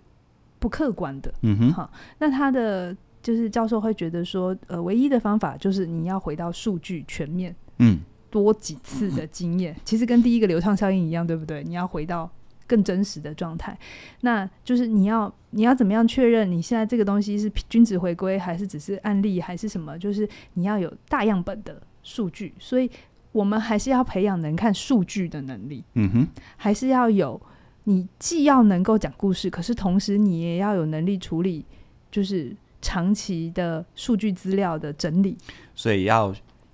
[0.60, 11.64] 不客观的，嗯哼，好，那他的就是教授会觉得说，呃，唯一的方法就是你要回到数据全面，嗯，多几次的经验，其实跟第一个流畅效应一样，对不对？
[11.64, 12.30] 你要回到。
[12.70, 13.76] 更真实的状态，
[14.22, 19.98] 那就是你要你要怎么样确认你现在这个东西是均值回归，还是只是案例，还是什么？
[19.98, 22.88] 就是你要有大样本的数据，所以
[23.32, 25.84] 我们还是要培养能看数据的能力。
[25.96, 27.42] 嗯哼，还是要有
[27.86, 31.66] 你既要能够讲故事，可是同时你也要有能力处理，
[32.12, 35.36] 就是长期的数据资料的整理。
[35.74, 36.32] 所以要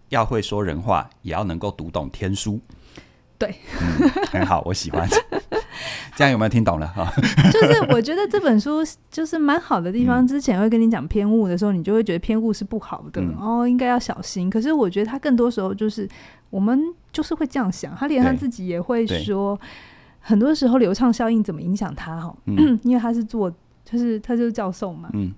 [0.09, 2.59] 要会说人话，也要能够读懂天书。
[3.37, 5.07] 对，嗯，很好，我喜欢。
[6.15, 7.11] 这样有没有听懂了哈？
[7.51, 8.79] 就是我觉得这本书
[9.11, 10.25] 就是蛮好的地方。
[10.25, 14.49] 之前会跟你讲偏误的时候，你就会觉得偏误是不好的，嗯、哦，应该要小心。
[14.49, 16.07] 可是我觉得他更多时候就是
[16.49, 19.59] 我们就是会这样想，他连他自己也会说，
[20.21, 22.33] 很多时候流畅效应怎么影响他哈？
[22.45, 25.33] 嗯、 因为他是做，就是他就是教授嘛，嗯，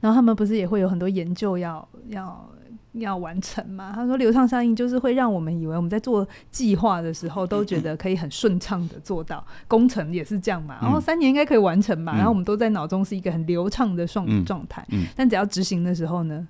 [0.00, 2.50] 然后他们不是也会有很多研究要要。
[2.92, 3.92] 要完成嘛？
[3.94, 10.76] 他说流畅效应就是会让我们以为我们在做计划的时候都觉得可以很顺畅的做到，工程也是这样嘛。
[10.82, 12.14] 然后三年应该可以完成嘛。
[12.14, 16.46] 然后我们都在脑中是一个很流畅的状状态，但只要执行的时候呢，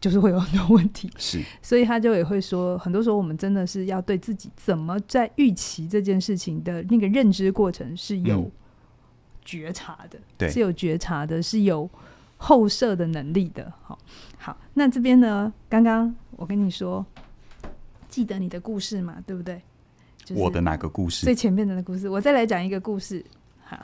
[0.00, 1.10] 就是会有很多问题。
[1.18, 8.48] 是，所以他就也会说，很多时候我们真的是要对自己怎么在预期这件事情的那个认知过程是有
[9.44, 11.90] 觉察的，对，是有觉察的，是有。
[12.42, 13.98] 后设的能力的，好，
[14.38, 15.52] 好，那这边呢？
[15.68, 17.04] 刚刚我跟你说，
[18.08, 19.60] 记得你的故事嘛，对不对？
[20.24, 21.26] 就是、我的哪个故事？
[21.26, 23.22] 最前面的那个故事，我再来讲一个故事。
[23.62, 23.76] 好，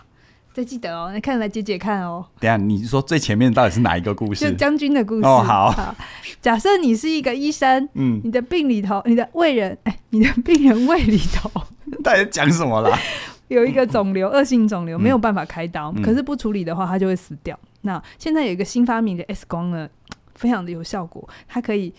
[0.55, 2.25] 再记得哦，那看来解解看哦。
[2.41, 4.51] 等下，你说最前面到底是哪一个故事？
[4.51, 5.27] 就将军的故事。
[5.27, 5.71] 哦，好。
[5.71, 5.95] 好，
[6.41, 11.51] 假设你是一个医生，嗯，你的病里头，你的胃人，哎，你的病人胃里头，
[12.03, 12.99] 到底讲什么啦？
[13.49, 17.57] 有一个肿瘤，恶性肿瘤，没有办法开刀，嗯、可是不处理的话，它就会死掉。
[17.87, 19.89] 那现在有一个新发明的 X 光呢，
[20.35, 21.95] 非常的有效果，它可以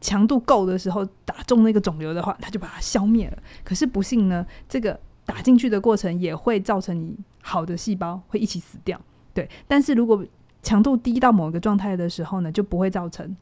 [0.00, 3.38] 强度够的时候打中那个肿瘤的话，它就把它消灭了。
[3.62, 9.00] 可是不幸呢，这个打进去的过程也会造成你好的细胞会一起死掉。
[9.32, 10.24] 对，但是如果
[10.62, 13.36] 强度低到某个状态的时候呢，就不会造成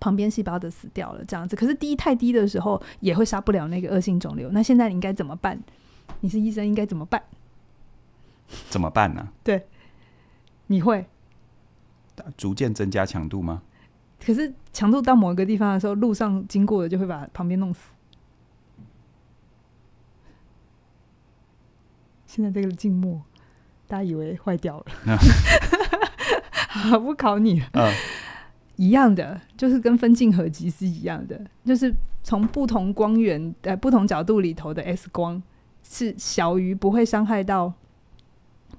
[0.00, 1.24] 旁边细胞的死掉了。
[1.24, 4.50] 这样子，可是低太低的时候也会杀不了那个恶性肿瘤。
[4.50, 5.62] 那现在你应该怎么办？
[6.20, 7.22] 你是医生，应该怎么办？
[8.68, 9.28] 怎么办呢？
[9.42, 9.66] 对。
[10.66, 11.06] 你会
[12.36, 13.62] 逐渐增加强度吗？
[14.24, 17.92] 可是强度到某一个地方的时候，路上经过的就会把旁边弄死。
[22.26, 23.22] 现在这个静默，
[23.86, 25.18] 大家以为坏掉了。
[26.68, 27.66] 好，不考你了。
[27.74, 27.92] 嗯，
[28.76, 35.42] 一样的，就是跟分镜合集是一样的，就是从不同光源、呃不同角度里头的 X 光
[35.82, 37.74] 是小于不会伤害到。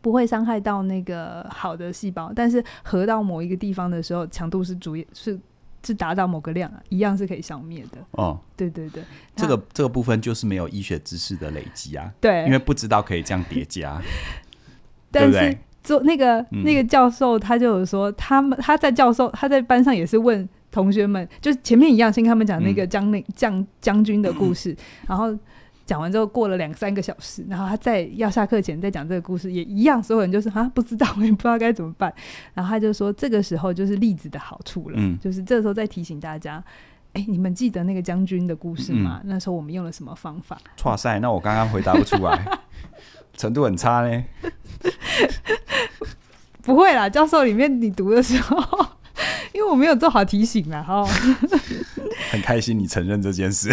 [0.06, 5.36] 不会伤害到那个好的细胞，但是合到某一个地方的时候，强度是逐是
[5.84, 7.98] 是达到某个量，一样是可以消灭的。
[8.12, 9.02] 哦，对对对，
[9.36, 12.14] 这个这个部分就是没有医学知识的累积啊。
[12.22, 14.00] 对，因为不知道可以这样叠加。
[15.10, 25.36] 但是做那个、嗯、那个教授，他就有说，他们他在教授他在班上也是问同学们，就是前面一样，先跟他们讲那个将领将将军的故事，嗯、然后。
[25.86, 32.12] 讲完之后，过了两三个小时，然后他在要下课前再讲这个故事，也一样，所有人就是啊，不知道，我也不知道该怎么办。
[32.54, 36.64] 然后他就说，这个时候就是例子的好处了，嗯，就是这时候再提醒大家，
[37.14, 39.20] 哎，你们记得那个将军的故事吗？
[39.24, 40.58] 嗯、那时候我们用了什么方法？
[40.86, 42.60] 哇塞，那我刚刚回答不出来，
[43.38, 44.24] 程度很差呢。
[46.64, 48.58] 不会啦，教授里面你读的时候，
[49.54, 51.06] 因为我没有做好提醒啦，哈。
[52.32, 53.70] 很开心你承认这件事。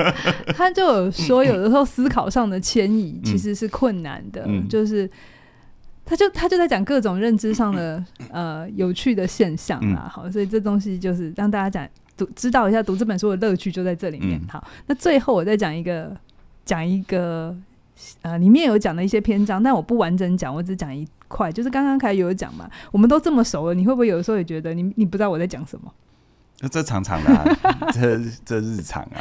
[0.54, 5.10] 他就有说，有的时候思考上的迁移其实是困难的，嗯、就是。
[6.10, 14.40] 他就他就在讲各种认知上的呃有趣的现象啦，好，所以这东西就是让大家讲读知道一下读这本书的乐趣就在这里面。
[14.48, 16.16] 好，那最后我再讲一个
[16.64, 17.54] 讲一个
[18.22, 25.92] 呃里面有讲的一些篇章，但我不完整讲，我只讲一块，就是刚刚开始有讲嘛，我们都这么熟了，你会不会有的时候也觉得你你不知道我在讲什么？
[26.60, 27.44] 那这常常的、啊，
[27.92, 29.20] 这这日常啊，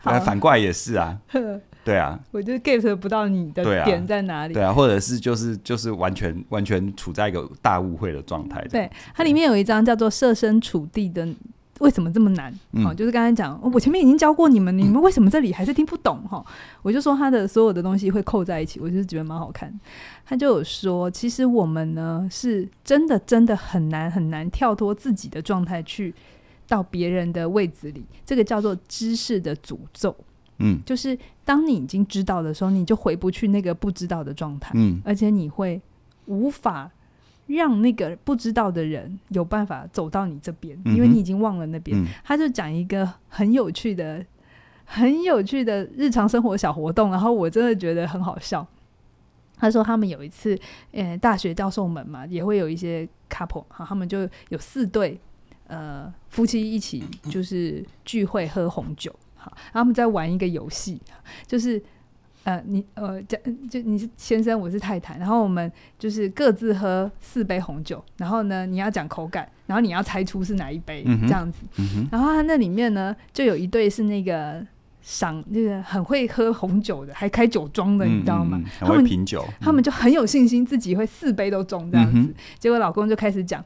[0.00, 1.18] 好反过来也是啊。
[1.84, 4.54] 对啊，我就 get 不到你的点在哪里。
[4.54, 8.60] 对啊，或者是就是就是完全完全处在一个大误会的状态。
[8.68, 11.26] 对，它里面有一章叫做“设身处地的
[11.78, 12.52] 为什么这么难”，
[12.84, 16.20] 哦，就是刚才讲，我前面已经教过你们，你们为什么这里还是听不懂？
[16.28, 16.44] 哈、
[16.82, 19.72] 我就说他的所有的东西会扣在一起，我就是觉得蛮好看。
[20.24, 26.12] 他就有说，其实我们呢是真的真的很难很难跳脱自己的状态去
[26.68, 30.14] 到别人的位置里，这个叫做知识的诅咒。
[30.58, 34.72] 嗯，就是当你已经知道的时候，你就回不去那个不知道的状态。
[34.74, 35.80] 嗯，而且你会
[36.24, 36.90] 无法
[37.46, 41.96] 让那个不知道的人有办法走到你这边，嗯、因为你已经忘了那边。
[42.02, 44.24] 嗯、他就讲一个很有趣的、
[44.84, 48.66] 很有趣的日常生活小活动，然后我真的觉得很好笑。
[49.58, 50.58] 他说他们有一次，
[50.92, 55.18] 呃，大学教授们嘛，也会有一些 couple，好，他们就有四对
[55.66, 59.14] 呃夫妻一起就是聚会喝红酒。
[59.36, 61.00] 好然后他们在玩一个游戏，
[61.46, 61.80] 就是
[62.42, 63.36] 呃，你呃，就
[63.70, 71.62] 就你是先生，我是太太，然后我们就是各自喝四杯红酒，然后呢，你要讲口感，然后你要猜出是哪一杯，嗯、这样子。
[71.78, 74.64] 嗯、然后他那里面呢，就有一对是那个
[75.02, 78.60] 赏，就是很会喝红酒的，还开酒庄的，你知道吗？
[78.80, 82.18] 他们品酒，他们就很有信心，自己会四杯都中这样子。
[82.18, 83.64] 嗯、结果老公就开始讲。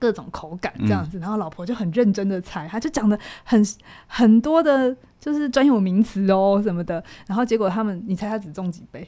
[0.00, 3.64] 各种口感这样子，嗯、然后老婆就很认真的猜，他就讲的很
[4.06, 9.06] 很多的，就是专有名词哦什么的，然后结果他们，你猜他只中几杯？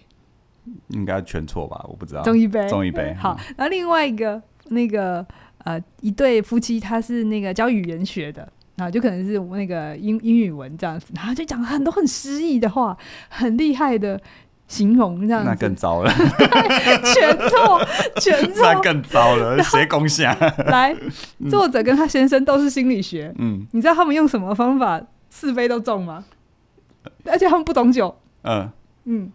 [0.89, 1.85] 应该全错吧？
[1.89, 2.23] 我不知道。
[2.23, 3.13] 中一杯，中一杯。
[3.19, 5.27] 好，然后另外一个那个
[5.65, 12.97] 呃一对夫妻，他是那个教语言学的，然后就可能是那个英英语文这样子，然后就讲很多很诗意的话，
[13.29, 14.21] 很厉害的。
[14.73, 16.11] 形容这样子，那更糟了，
[17.13, 17.87] 全错，
[18.19, 20.35] 全错，那更糟了，谁贡献？
[20.67, 20.97] 来，
[21.51, 26.25] 作者跟他先生都是心理学，嗯，你知道他们用什么方法是非都中吗？
[27.27, 28.71] 而且他们不懂酒，嗯。
[29.05, 29.33] 嗯，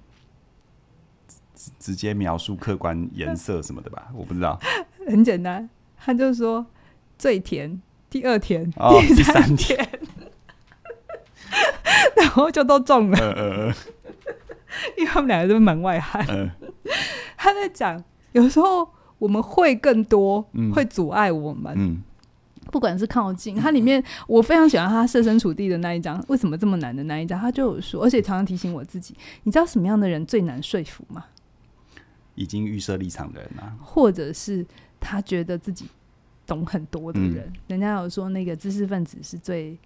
[1.78, 4.58] 直接描述客观颜色什么的吧，我不知道，
[5.06, 6.66] 很简单，他就说
[7.18, 9.78] 最甜，第二甜，哦、第三甜，
[12.16, 13.74] 然后就都中了，呃
[14.98, 16.50] 因为他们两个都是门外汉，嗯、
[17.38, 18.88] 他在讲，有时候
[19.18, 22.02] 我们会更多，嗯、会阻碍我们，嗯、
[22.72, 23.56] 不管是靠近。
[23.56, 31.26] 它里面我非常喜欢他设身处地的那一章，为什么这么难的那一章，他就有说，而且常常提醒我自己，你知道什么样的人最难说服吗？
[32.36, 34.66] 已经预设立场的人啊，或者是
[35.00, 35.86] 他觉得自己
[36.46, 39.78] 懂很多的人，嗯、人家有说那个知识分子是最。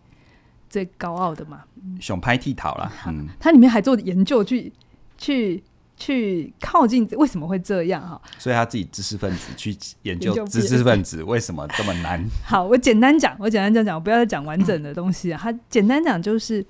[0.71, 1.61] 最高傲的嘛，
[1.99, 2.91] 熊拍剃头了。
[3.05, 4.71] 嗯，它里面还做研究去
[5.17, 5.61] 去
[5.97, 8.19] 去靠近，为什么会这样哈？
[8.39, 12.25] 所以他自己知识分子去研究知识分子为什么这么难。
[12.47, 15.39] 好，我简单讲，我简单讲讲，我不要再讲完整的东西啊。
[15.39, 16.65] 他简单讲就是，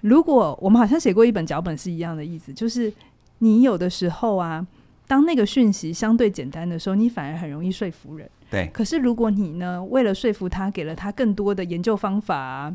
[0.00, 2.90] 如果我们好像写过一本脚本是一样的意思，就是
[3.40, 4.66] 你有的时候啊，
[5.06, 8.28] 当那个讯息相对简单的时候，你反而很容易说服人。
[8.50, 8.68] 对。
[8.72, 12.74] 可是如果你呢，为了说服他，给了他更多的研究方法啊。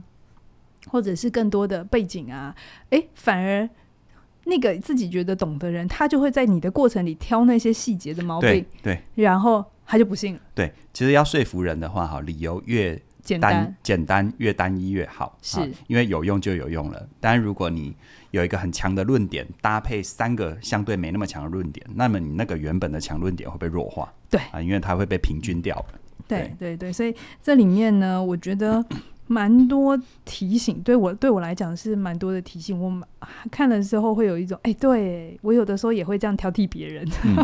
[0.88, 2.56] 或者是更多的背景啊，
[2.89, 3.70] 诶，反而
[4.46, 10.39] 那个自己觉得懂的人，他就会在你的过程里挑那些细节的毛病，对，对，然后他就不信了。
[10.56, 17.08] 对，其实要说服人的话，哈，理由越简单，简单越单一越好，是因为有用就有用了。
[17.20, 17.94] 当然，如果你
[18.32, 26.00] 有一个很强的论点，搭配三个相对没那么强的论点，那么你那个原本的强论点会被弱化，对啊，因为它会被平均掉了。
[26.28, 27.13] 对，对，对，所以
[27.44, 28.84] 这里面呢，我觉得。
[29.32, 32.82] 蛮多提醒，对我对我来讲是蛮多的提醒。
[32.82, 32.92] 我
[33.52, 37.08] 看了之后会有一种，哎、欸，对我有的时候也会这样挑剔别人。
[37.24, 37.36] 嗯、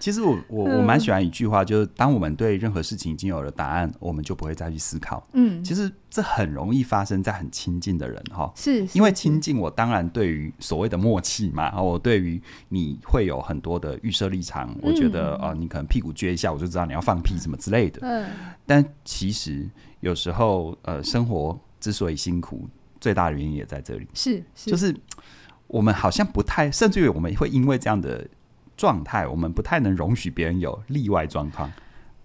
[0.00, 5.24] 其实我我我蛮喜欢一句话，就是当我们对任何事情已经有了答案，我们就不会再去思考。
[5.34, 8.52] 嗯，其实这很容易发生在很亲近的人哈。
[8.56, 14.74] 是，是，因为亲近，我当然对于所谓的默契嘛，我对于你会有很多的预设立场。
[14.82, 18.00] 我觉得啊、嗯呃，你可能屁股撅一下，我就知道你要放屁什么之类的。
[18.02, 18.28] 嗯，
[18.66, 19.70] 但其实。
[20.02, 22.68] 有时候，呃，生活之所以辛苦，
[23.00, 24.06] 最大的原因也在这里。
[24.12, 24.94] 是，是就是
[25.66, 28.28] 我们好像不太，甚至于我们会因为这样的
[28.76, 31.72] 状态，我们不太能容许别人有例外状况。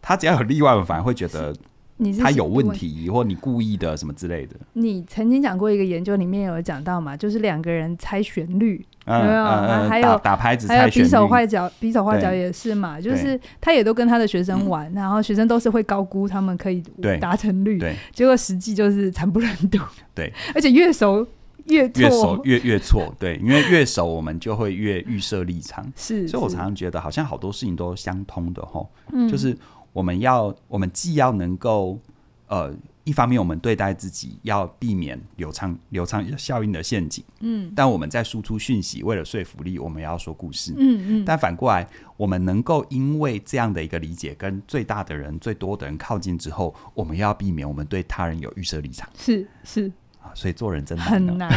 [0.01, 1.55] 他只要有例外，我反而会觉得。
[1.99, 4.55] 你是他有问题，或你故意的什么之类的。
[4.73, 9.43] 你曾经讲过一个研究，里面有讲到嘛，就是两个人猜旋律，嗯、有没有？
[9.43, 13.01] 嗯、还有打，打牌子还有比手画脚，比手画脚也是嘛。
[13.01, 16.83] 就是他也都跟他的学生玩，然后学生都是会高估他们可以
[17.19, 19.79] 达成率，对，结果实际就是惨不忍睹。
[20.13, 21.25] 对，而且越熟
[21.65, 25.83] 越越熟越越错，对，因为越熟我们就会越预设立场。
[25.97, 29.57] 是，所以我常常觉得好像好多事情都相通的吼，嗯，就是。
[29.97, 31.99] 我们要，我们既要能够，
[32.45, 32.71] 呃，
[33.03, 49.91] 一方面我们对待自己要避免流畅流畅效应的陷阱，嗯，但我们在输出讯息，为了说服力，我们要说故事，嗯嗯，但反过来，我们能够因为这样的一个理解，跟最大的人、最多的人靠近之后，我们要避免我们对他人有预设立场，是是。
[50.21, 51.51] 啊，所以做人真的很难。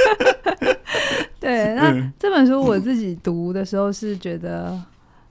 [1.38, 4.82] 对，那这本书我自己读的时候是觉得。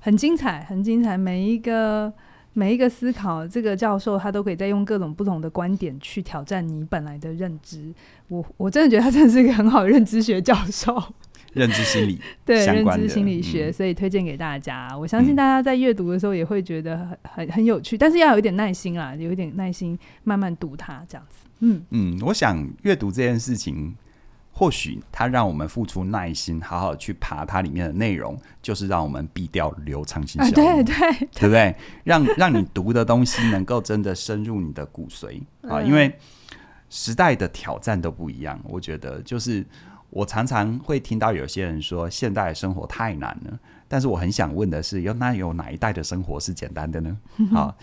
[0.07, 1.17] 很精彩，很精彩。
[1.17, 2.13] 每一个
[2.53, 7.93] 每一个思考，这个教授他都可以再用各种不同的观点去挑战你本来的认知。
[8.29, 10.97] 我我真的觉得他真的是一个很好的认知学教授，
[11.51, 14.97] 认知心理对认知心理学，嗯，所以推荐给大家。
[14.97, 21.45] 我相信大家在阅读的时候也会觉得很很很有趣，但是要有一点耐心啦，有一点耐心慢慢读它这样子。
[21.59, 23.93] 嗯嗯，我想阅读这件事情。
[24.57, 30.95] 或许它让我们付出耐心，好好去爬它里面的内容，就是让我们避掉流畅性效应，对对
[31.31, 31.75] 对不对？
[32.03, 35.39] 让让你读的东西能够真的深入你的骨髓
[35.69, 35.79] 啊！
[35.79, 36.11] 因为
[36.89, 39.63] 时代的挑战都不一样，我觉得就是
[40.09, 47.15] 我常常会听到有些人说现代生活太难了，但是我很想问的是，有那有哪一代的生活是简单的呢？
[47.53, 47.75] 好。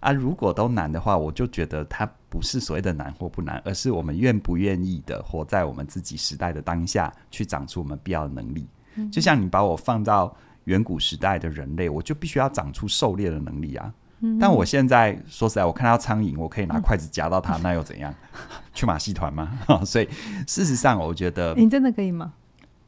[0.00, 8.66] 啊，如果都难的话，我就觉得它不是所谓的难或不难，而是我们愿不愿意的活在我们自己时代的当下，去长出我们必要的能力。
[8.94, 13.92] 嗯、就像你把我放到远古时代的人类，我就必须要长出狩猎的能力啊。
[14.20, 18.14] 嗯、但我现在说实在，我看到苍蝇，我可以拿筷子夹到它，嗯、那又怎样？
[18.72, 19.58] 去马戏团吗？
[19.84, 20.08] 所以
[20.46, 22.32] 事实上，我觉得你真的可以吗？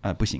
[0.01, 0.38] 呃，不行，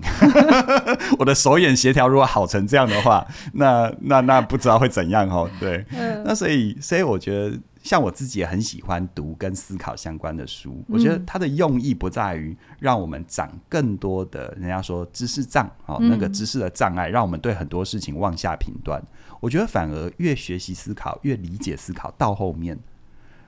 [1.18, 5.48] 我的手眼协调如果好成这样的话，那那那不知道会怎样哦。
[5.59, 10.82] 对，嗯、那所以所以我觉得，像我自己也很喜欢读跟思考相关的书。
[10.89, 19.01] 嗯、我觉得它的用意不在于让我们长更多的，人家说知识障哦，那个知识的障碍，让我们对很多事情妄下评断。
[19.01, 22.76] 嗯、我觉得反而越学习思考，越理解思考，到后面，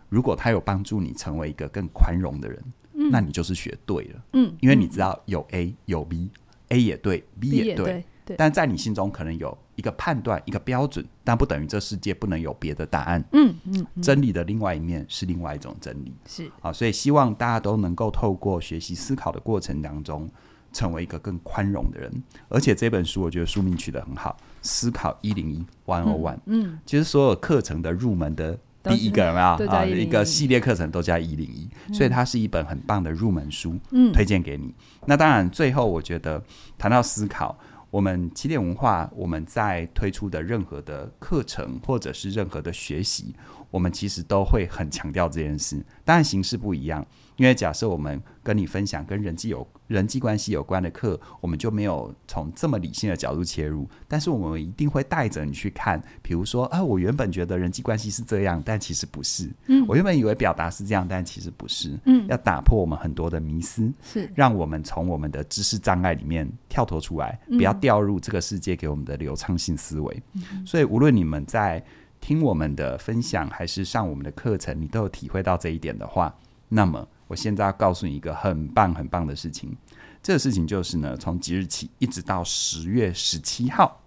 [0.09, 2.63] 如果它有帮助你成为一个更宽容的人。
[3.11, 20.29] 那你就是学对了，嗯，因为你知道有 A 有 B，A 也对，B 也对，对，对，但在你心中可能有一个判断，一个标准，但不等于这世界不能有别的答案，嗯嗯，嗯，真理的另外一面是另外一种真理，是啊，所以希望大家都能够透过学习思考的过程当中，
[20.73, 22.11] 成为一个更宽容的人。
[22.49, 28.59] 而且这本书我觉得书名取得很好，思考一零一 One O One，嗯，其实所有课程的入门的。
[28.89, 29.85] 第一个有没有啊？
[29.85, 34.73] 一个系列课程都叫一零一，所以它是一本很棒的入门书，嗯，推荐给你。
[35.07, 36.41] 那当然，最后我觉得
[36.79, 37.59] 谈到思考，
[37.97, 43.35] 我们起点文化我们在推出的任何的课程或者是任何的学习，
[43.71, 47.07] 我们其实都会很强调这件事，当然形式不一样。
[47.37, 59.51] 因为假设我们跟你分享跟人际有人际关系有关的课，我们就没有从这么理性的角度切入，但是我们一定会带着你去看，比如说啊，我原本觉得人际关系是这样，但其实不是。
[59.67, 61.99] 嗯，我原本以为表达是这样，但其实不是。
[62.05, 70.23] 嗯，要打破我们很多的迷思，是让我们从我们的知识障碍里面跳脱出来，不要掉入这个世界给我们的流畅性思维。
[70.35, 71.85] 嗯，所以无论你们在
[72.21, 76.33] 听我们的分享还是上我们的课程，你都有体会到这一点的话，
[76.69, 77.09] 那么。
[77.29, 79.77] 我现在要告诉你一个很棒很棒的事情，
[80.23, 84.01] 这个事情就是呢，从即日起一直到十月十七号，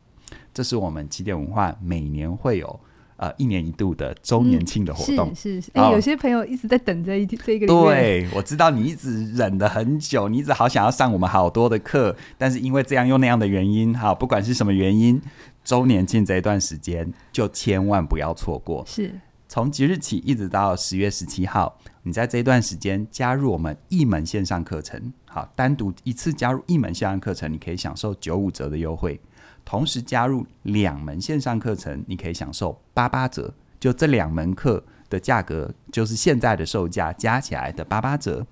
[0.53, 2.80] 这是我们起点文化每年会有
[3.17, 5.30] 呃一年一度的周年庆的活动。
[5.30, 7.67] 嗯、是是，哎、欸，有些朋友一直在等这一这一个。
[7.67, 15.22] 对，我知道你一直忍了很久，你一直好想要上我们好多的课，但是因为这样又那样的原因，哈，不管是什么原因，
[15.63, 18.84] 周年庆这一段时间就千万不要错过。
[18.88, 19.20] 是。
[19.51, 21.76] 从即日起一直到十月十七号，
[22.10, 29.16] 你在这一段时间加入我们一门线上课程，好，单独一次加入一门线上课程，你可以享受九五折的优惠；
[29.64, 33.53] 同时加入两门线上课程，你可以享受八八折。
[33.80, 38.43] 就这两门课的价格，就是现在的售价加起来的八八折。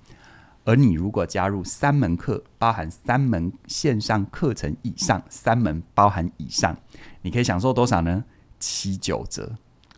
[0.64, 6.78] 而你如果加入三门课，包含三门线上课程以上，三门包含以上，
[7.24, 8.24] 你可以享受多少呢？
[8.60, 9.52] 七九折。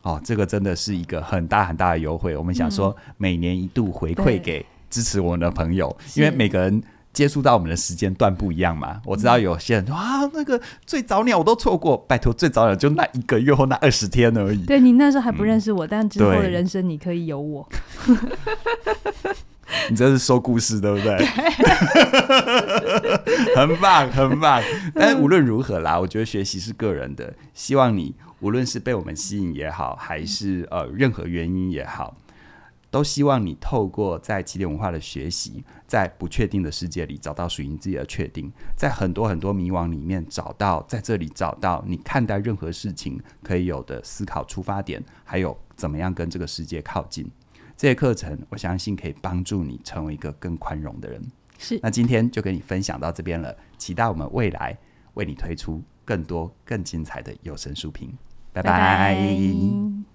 [0.09, 2.35] 哦，这个真的是一个很大很大的优惠。
[2.35, 6.81] 我们想说，每年一度回馈给支持我们的朋友，嗯、因为每个人。
[7.11, 9.01] 接触到我们的时间段不一样嘛。
[9.03, 14.63] 我知道有些人说啊，那个最早鸟我都错过，拜托，最早鸟就那一个月或那二十天而已。
[14.63, 17.67] 对，你那时候还不认识我，嗯、但之后的人生你可以有我。
[19.89, 21.17] 你这是说故事，对不对？
[23.57, 24.61] 很棒，很棒。
[24.93, 27.33] 但是无论如何啦，我觉得学习是个人的。
[27.55, 32.15] 希望你无论是被我们吸引也好，还是呃任何原因也好，
[32.89, 47.29] 都希望你透过在起点文化的学习，在不确定的世界里找到属于你自己的确定，在很多很多迷惘里面找到，在这里找到你看待任何事情可以有的思考出发点，还有怎么样跟这个世界靠近。
[47.75, 51.21] 这些课程，我相信可以帮助你成为一个更宽容的人。
[51.57, 54.77] 是，那今天就跟你分享到这边了，期待我们未来
[55.13, 58.11] 为你推出更多更精彩的有声书评。
[58.53, 60.08] 拜拜。